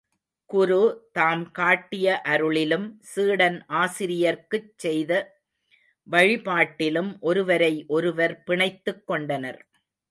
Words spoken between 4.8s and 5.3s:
செய்த